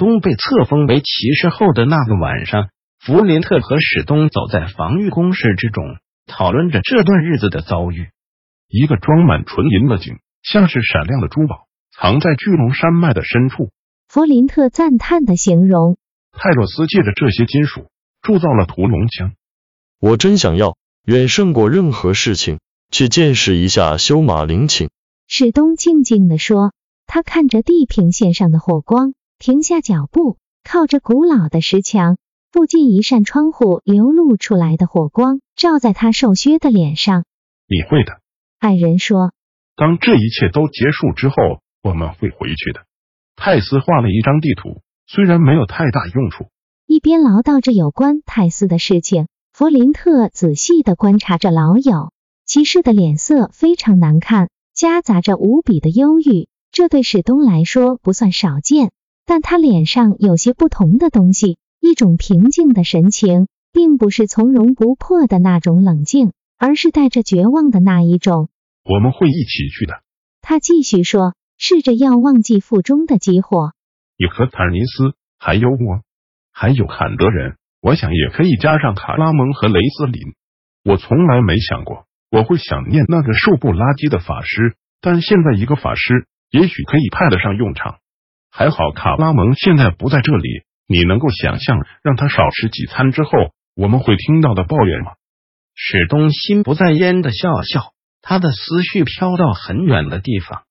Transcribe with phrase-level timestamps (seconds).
[0.00, 5.84] 东被册封为骑士后的那个晚上，弗林特和史东走在防御工事之中，
[6.26, 8.08] 讨论着这段日子的遭遇。
[8.66, 13.72] 一个装满纯银的井，像是闪亮的珠宝，藏在巨龙山脉的深处。
[14.08, 15.98] 弗林特赞叹的形容
[16.32, 17.88] ：“泰洛斯借着这些金属
[18.22, 19.34] 铸造了屠龙枪。
[20.00, 22.58] 我真想要，远胜过任何事情，
[22.90, 24.88] 去见识一下修马陵寝。”
[25.28, 26.72] 史东静静的说，
[27.06, 29.12] 他看着地平线上的火光。
[29.40, 32.18] 停下脚步，靠着古老的石墙，
[32.52, 37.24] 附近一扇窗户流露出来的火光，照在他瘦削的脸上。
[37.66, 38.20] 你会的，
[38.58, 39.32] 爱人说。
[39.76, 41.34] 当这一切都结束之后，
[41.82, 42.84] 我们会回去的。
[43.34, 46.48] 泰斯画了一张地图，虽然没有太大用处。
[46.86, 52.12] 一边唠叨着有关泰斯的事情，弗林特仔细的观察着老友
[52.44, 58.92] 骑士的脸色非常难看，夹杂着无比的忧郁，这对史东来说不算少见。
[59.30, 68.48] 但他脸上有些不同的东西，一种平静的神情，并不是从容不迫的那种冷静，而是带着绝望的那一种。
[68.82, 70.02] 我们会一起去的，
[70.42, 73.70] 他继续说，试着要忘记腹中的急火。
[74.18, 76.02] 你和坦尼斯，还有我，
[76.50, 80.34] 还有坎德人，我想也可以加上卡拉蒙和雷斯林。
[80.82, 87.99] 我从来没想过我会想念那个瘦不拉几的法师，但现在一个法师也许可以派得上用场。
[88.50, 93.30] 还好卡拉蒙现在不在这里，你能够想象让他少吃几餐之后
[93.74, 95.12] 我们会听到的抱怨吗？
[95.74, 100.64] 史东心不在焉的笑笑，他的思绪飘到很远的地方。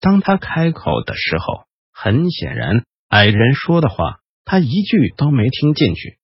[0.00, 6.18] 当他开口的时候，很显然矮人说的话他一句都没听进去。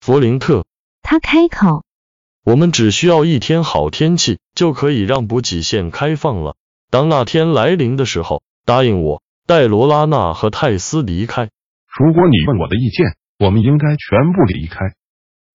[0.00, 0.66] 弗林特，
[1.02, 1.82] 他开口，
[2.44, 6.54] 我们只需要一天好天气就可以让补给线开放了。
[6.90, 9.22] 当那天来临的时候，答应我。
[9.46, 11.50] 带罗拉娜和泰斯离开。
[11.98, 13.06] 如果你问我的意见，
[13.38, 14.94] 我们应该全部离开。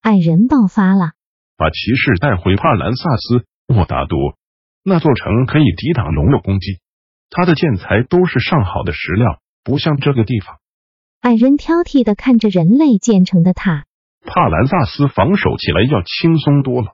[0.02, 1.14] 矮人爆发了，
[1.58, 4.38] 把骑士带回帕兰萨斯沃达多，
[4.84, 6.80] 那座城可以抵挡龙的攻击。
[7.32, 10.58] 它的建材都是上好的石料，不像这个地方。
[11.22, 13.86] 矮人挑剔的看着人类建成的塔。
[14.22, 16.94] 帕兰萨斯防守起来要轻松多了。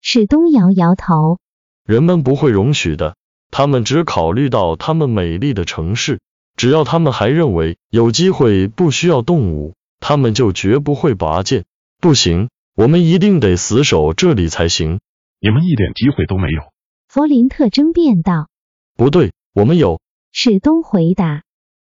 [0.00, 1.38] 史东摇摇头，
[1.84, 3.16] 人们不会容许的。
[3.52, 6.20] 他们只考虑到他们美丽的城市，
[6.56, 11.66] 只要他们还认为有机会不需要动武，他们就绝不会拔剑。
[12.00, 15.00] 不行，我们一定得死守这里才行。
[15.38, 16.62] 你们一点机会都没有。
[17.08, 18.48] 弗林特争辩道。
[18.96, 20.00] 不对，我们有。
[20.32, 21.42] 史东回答。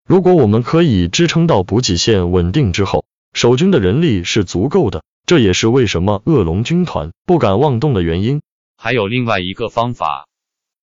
[0.07, 3.03] 如果我们可以支撑到补给线稳定之后，
[3.34, 5.03] 守军的人力是足够的。
[5.25, 8.39] 这也是为什么恶龙军团不敢妄动的原因。
[8.78, 10.28] 还有另外一个方法。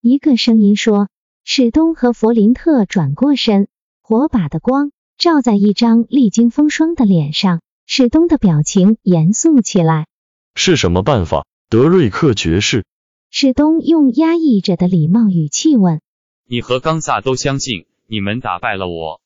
[0.06, 1.08] 一个声音说
[1.44, 3.68] ：“史东和弗林特转过身，
[4.02, 7.62] 火把的光照在一张历经风霜的脸上。
[7.86, 10.06] 史东的表情严肃起来。
[10.54, 12.84] 是什么办法，德瑞克爵士？”
[13.32, 16.02] 史东用压抑着的礼貌语气问
[16.46, 19.22] ：“你和冈萨都相信你们打败了我？”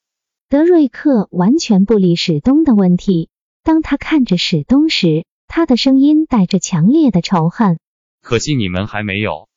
[0.48, 3.30] 德瑞克完全不理史东的问题。
[3.64, 7.80] 当他看着史东时，他的声音带着强烈的仇恨。
[8.22, 9.47] 可惜你们还没有。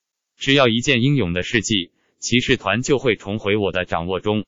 [0.42, 4.44] 只要一件英勇的事迹，骑士团就会重回我的掌握中。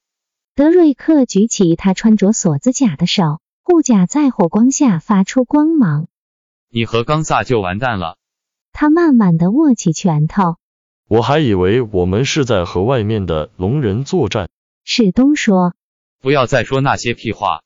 [0.55, 6.07] 德瑞克举起他穿着锁子甲的手，护甲在火光下发出光芒。
[6.71, 8.17] 你和冈萨就完蛋了。
[8.71, 10.55] 他慢慢的握起拳头。
[11.07, 14.49] 我还以为我们是在和外面的龙人作战。
[14.83, 15.75] 史东说。
[16.21, 17.61] 不要再说那些屁话。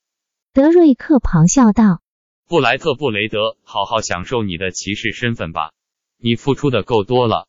[0.51, 2.01] 德瑞克咆哮道。
[2.49, 5.71] 布莱特布雷德，好好享受你的骑士身份吧。
[6.17, 7.46] 你付出的够多了。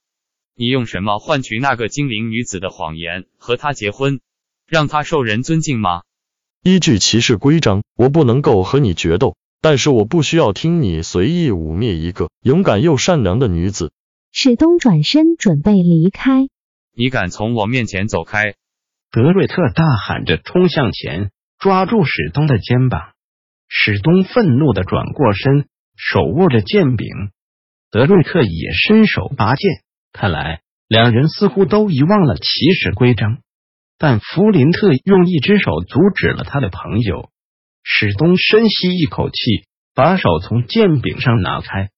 [0.60, 4.18] 你用什么换取那个精灵女子的谎言，和她结婚，
[4.66, 6.02] 让她受人尊敬吗？
[6.64, 13.92] 依据骑士规章，我不能够和你决斗，但是我不需要听你随意污蔑一个勇敢又善良的女子。
[14.32, 16.48] 史东转身准备离开，
[16.92, 18.56] 你敢从我面前走开？
[19.12, 21.30] 德瑞特大喊着冲向前，
[21.60, 23.12] 抓住史东的肩膀。
[23.68, 27.06] 史东愤怒的转过身，手握着剑柄。
[27.92, 29.82] 德瑞特也伸手拔剑。
[30.18, 33.38] 看来两人似乎都遗忘了起始规章。
[33.98, 37.30] 但弗林特用一只手阻止了他的朋友。
[37.84, 39.36] 史东深吸一口气，
[39.94, 41.90] 把手从剑柄上拿开。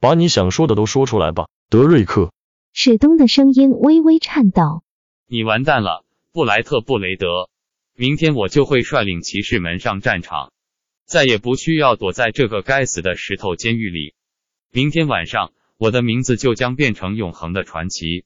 [0.00, 2.30] 把你想说的都说出来吧，德瑞克。
[2.74, 4.82] 史东的声音微微颤抖。
[5.26, 7.48] 你完蛋了，布莱特·布雷德。
[7.96, 10.52] 明天我就会率领骑士们上战场，
[11.06, 14.14] 再也不需要躲在这个该死的石头监狱里。
[14.70, 18.24] 明天晚上，我的名字就将变成永恒的传奇。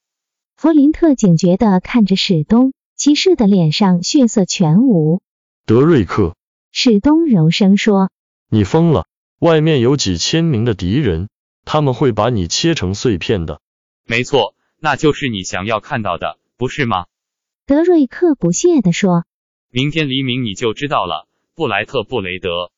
[0.57, 5.21] 弗林特警觉地看着史东，骑士的脸上血色全无。
[5.67, 6.37] 德瑞克，
[6.71, 8.11] 史东柔声说
[8.51, 9.07] ：“你疯了！
[9.39, 11.29] 外面有几千名的敌人，
[11.65, 13.61] 他们会把你切成碎片的。”
[14.07, 17.07] 没错，那就是你想要看到的，不是吗？
[17.67, 19.25] 德瑞克不屑地说
[19.73, 22.71] ：“明天黎明你就知道了，布莱特·布雷德。”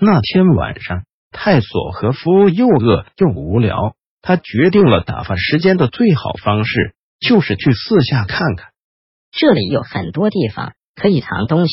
[0.00, 6.94] 那天晚上，泰索和夫又饿又无聊，他决定了打发时间的最好方式。
[7.20, 8.68] 就是去四下看看，
[9.32, 11.72] 这里有很多地方可以藏东西。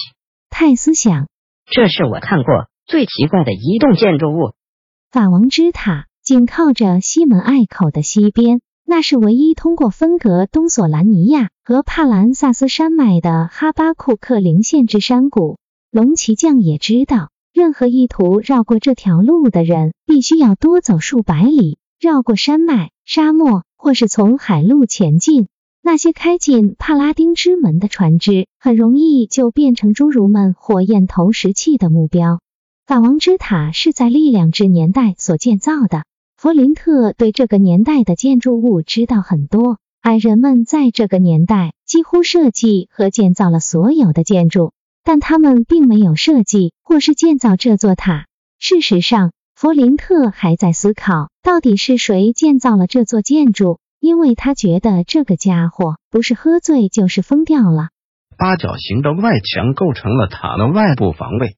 [0.50, 1.28] 泰斯想，
[1.68, 4.54] 这是我看过最奇怪的一栋建筑物——
[5.12, 8.62] 法王之塔，紧靠着西门隘口的西边。
[8.88, 15.58] 那是唯一通过分隔东索兰尼亚和帕兰萨斯山脉的哈巴库克陵线之山谷。
[15.92, 23.64] 龙骑将也知道，任何意图绕过这条路的人，必须要多走数百里，绕过山脉、沙漠。
[23.78, 25.48] 或是从海路前进，
[25.84, 32.40] 那些开进帕拉丁之门的船只，很容易就变成侏儒们火焰投石器的目标。
[32.88, 36.04] 法王之塔是在力量之年代所建造的。
[36.36, 39.78] 弗林特对这个年代的建筑物知道很多。
[40.02, 44.72] 矮人们在这个年代几乎设计和建造了所有的建筑，
[45.04, 48.26] 但他们并没有设计或是建造这座塔。
[48.58, 49.32] 事实上，
[49.66, 57.90] 弗林特还在思考，到底是谁建造了这座建筑，因为他觉得这个家伙不是喝醉就是疯掉了。
[58.38, 61.56] 八角形的外墙构成了塔的外部防卫，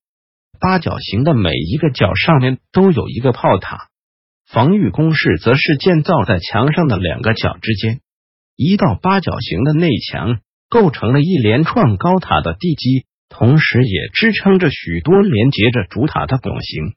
[0.57, 3.89] 八角形的每一个角上面都有一个炮塔，
[4.50, 8.00] 防御工事则是建造在墙上的两个角之间。
[8.56, 10.39] 一道八角形的内墙
[10.69, 16.95] 构成了一连串高塔的地基，同时也支撑着许多连接着主塔的拱形。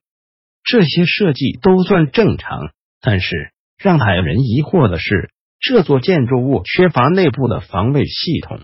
[0.63, 2.71] 这些设计都算正常，
[3.01, 8.61] 但是让矮人疑惑的是，这座建筑物缺乏内部的防卫系统。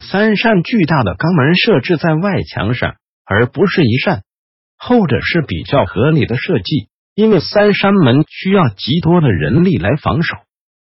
[0.00, 4.22] 三扇巨大的钢门设置在外墙上，而不是一扇，
[4.76, 10.36] 后者是比较合理的设计，因为三扇门需要极多的人力来防守。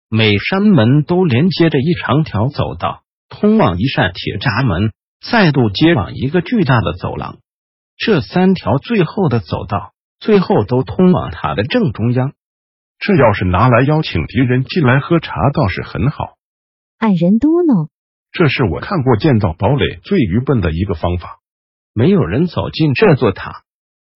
[0.08, 7.38] 每扇门都连接着一长条走道，通往一扇铁闸门，再度接往一个巨大的走廊。
[7.96, 9.93] 这三条最后的走道。
[10.20, 12.32] 最后都通往塔的正中央。
[12.98, 16.36] 这要是拿来邀请敌人进来喝茶，倒是很好。
[16.98, 17.88] 矮人嘟哝
[18.32, 21.40] ：“这是我看过建造堡垒最愚笨的一个方法。
[21.92, 23.62] 没有人走进这座塔，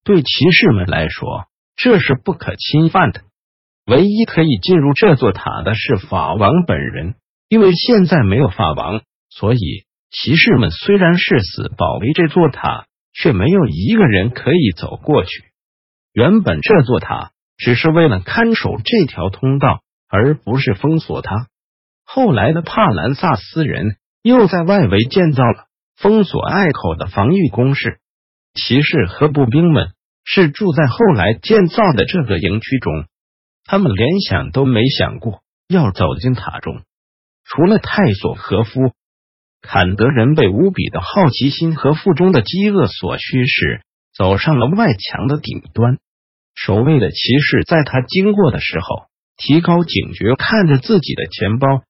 [0.04, 1.46] 对骑士们来说
[1.76, 3.22] 这是不可侵犯的。
[3.84, 7.16] 唯一可以进入这座塔的是法王本人，
[7.48, 9.58] 因为现在没有法王，所以
[10.10, 15.30] 骑士们虽然誓死保卫这座塔，却没有一个人可以走过去。”
[16.18, 21.46] 原本这座塔只是为了看守这条通道，而不是封锁它。
[22.04, 28.00] 后来的帕兰萨斯人又在外围建造了封锁隘口的防御工事。
[28.52, 29.92] 骑士和步兵们
[30.24, 33.06] 是住在后来建造的这个营区中，
[33.64, 36.82] 他们连想都没想过要走进塔中。
[37.44, 38.90] 除了泰索和夫，
[39.62, 43.82] 坎德人被无比的好奇心和腹中的饥饿所驱使，
[44.16, 45.98] 走上了外墙的顶端。
[46.60, 51.84] 守卫的骑士在他经过的时候提高警觉，看着自己的钱包。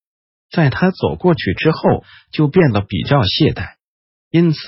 [0.51, 3.77] 在他走过去之后，就变得比较懈怠。
[4.31, 4.59] 因此，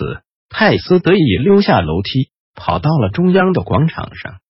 [0.49, 4.41] 泰斯得以溜下楼梯，跑到了中央的广场上。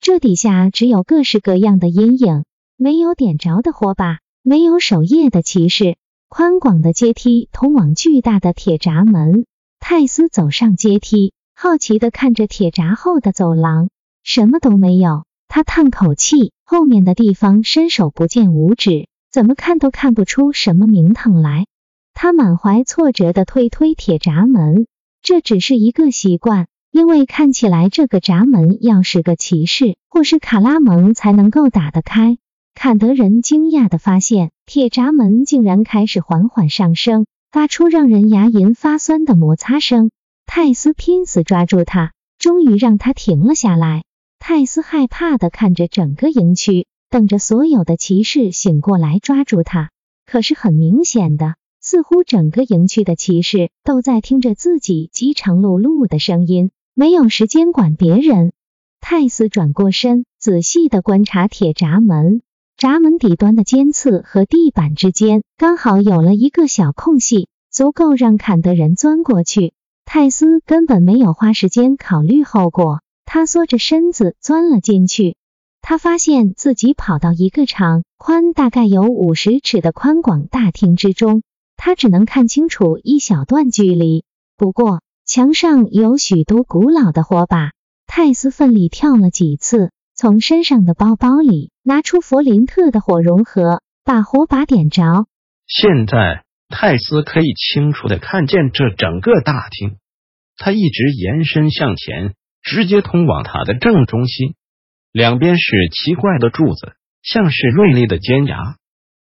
[0.00, 2.44] 这底下只有各式各样的阴影，
[2.76, 5.96] 没有点着的火把，没有守夜的骑士。
[6.28, 9.46] 宽广的阶梯通往巨大的铁闸门。
[9.80, 13.88] 泰斯走上阶梯，好奇的看着铁闸后的走廊。
[14.24, 21.66] 什么都没有，他叹口气，后面的地方伸手不见五指，怎么看都看不出什么名堂来。
[22.14, 24.86] 他满怀挫折的推推铁闸门，
[25.22, 32.38] 这只是一个习惯，因为看起来这个闸门要是个骑士或是卡拉蒙才能够打得开。
[32.74, 40.10] 坎德人惊讶的发现，铁闸门竟然开始缓缓上升，发出让人牙龈发酸的摩擦声。
[40.46, 44.04] 泰斯拼死抓住它，终于让它停了下来。
[44.44, 49.90] 泰斯害怕的看着整个营区，等着所有的骑士醒过来抓住他。
[50.26, 58.52] 可是很明显的，似乎整个营区的骑士都在听着自己饥肠辘辘的声音，没有时间管别人。
[59.00, 62.42] 泰斯转过身，仔细的观察铁闸门，
[62.76, 69.72] 闸门底端的尖刺和地板之间刚好有了一个小空隙，足够让砍的人钻过去。
[70.04, 73.01] 泰斯根本没有花时间考虑后果，
[73.34, 75.36] 他缩着身子钻了进去。
[75.80, 81.42] 他发现自己跑到一个长宽大概有五十尺的宽广大厅之中。
[81.74, 84.26] 他只能看清楚一小段距离，
[84.58, 87.70] 不过墙上有许多古老的火把。
[88.06, 95.24] 泰斯奋力跳了几次，从身上的包包里拿出弗林特的火融合，把火把点着。
[95.66, 99.96] 现在泰斯可以清楚的看见这整个大厅。
[100.58, 104.54] 他一直延伸向前，直接通往塔的正中心。
[105.12, 108.76] 两边是奇怪的柱子，像是锐利的尖牙。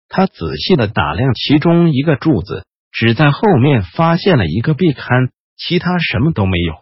[0.08, 6.74] 他仔细的打量其中一个柱子，只在后面发现了一个壁龛，其他什么都没有。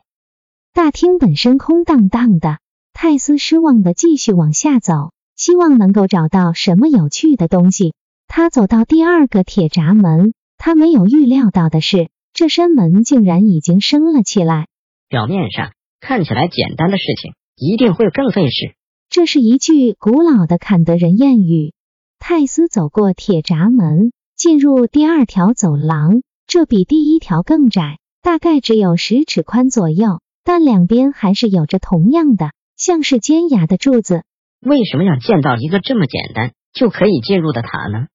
[0.73, 2.59] 大厅本身空荡荡的，
[2.93, 7.93] 泰斯失望的继续往下走，希望能够找到什么有趣的东西。
[8.27, 14.67] 他走到第二个铁闸门，他没有预料到的是，这扇门竟然已经升了起来。
[15.09, 18.75] 表面上看起来简单的事情，一定会更费事。
[19.09, 21.73] 这是一句古老的坎德人谚语。
[22.19, 26.21] 泰斯走过铁闸门，进入第二条走廊。
[26.45, 34.23] 这比第一条更窄，大概只有十尺宽左右，但两边还是有着同样的像是尖牙的柱子。
[34.61, 38.07] 为什么要建造一个这么简单就可以进入的塔呢？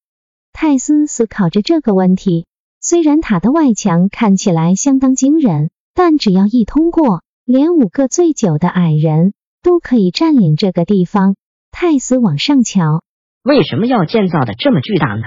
[0.52, 2.46] 泰斯思考着这个问题。
[2.80, 7.22] 虽然塔的外墙看起来相当惊人，但只要一通过，
[7.52, 11.36] 连五个醉酒的矮人都可以占领这个地方。
[11.70, 13.04] 泰斯往上瞧。
[13.42, 15.22] 为什么要建造的这么巨大呢？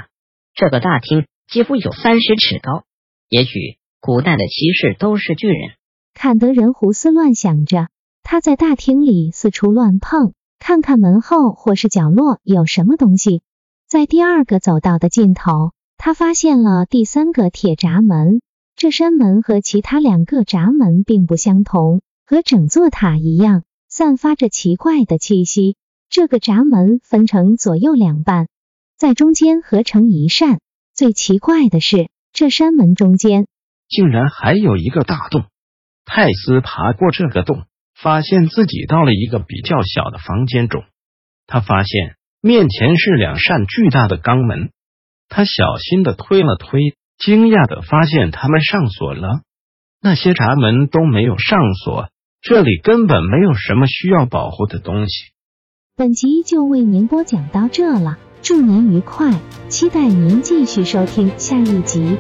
[0.56, 2.84] 这个大厅几乎有三十尺高，
[3.30, 5.74] 也许古代的骑士都是巨人。
[6.16, 7.90] 坎德人胡思乱想着，
[8.24, 13.44] 他在大厅里四处乱碰，看看门后或是角落有什么东西。
[13.88, 18.42] 在第二个走道的尽头，他发现了第三个铁闸门。
[18.76, 25.78] 这扇门和其他两个闸门并不相同，和整座塔一样，散发着奇怪的气息。
[26.10, 28.48] 这个闸门分成左右两半，
[28.98, 30.60] 在中间合成一扇。
[30.94, 33.48] 最奇怪的是，这扇门中间
[33.88, 35.46] 竟然还有一个大洞。
[36.06, 40.84] 泰斯爬过这个洞，发现自己到了一个比较小的房间中。
[41.48, 44.72] 他发现面前是两扇巨大的钢门，
[45.28, 49.42] 他小心的推了推，惊讶的发现它们上锁了。
[50.02, 52.10] 那些闸门都没有上锁，
[52.48, 55.32] 这里根本没有什么需要保护的东西。
[55.96, 59.32] 本集就为您播讲到这了，祝您愉快，
[59.68, 62.18] 期待您继续收听下一集。